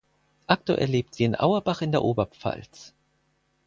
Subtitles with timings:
[0.47, 2.95] Aktuell lebt sie in Auerbach in der Oberpfalz.